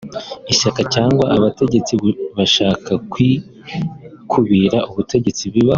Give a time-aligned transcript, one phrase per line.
[0.53, 1.93] ishyaka cyangwa abategetsi
[2.37, 5.69] bashaka kwikubira ubutegetsi bibaho